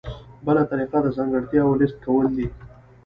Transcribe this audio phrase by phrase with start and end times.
[0.45, 2.47] بله طریقه د ځانګړتیاوو لیست کول دي.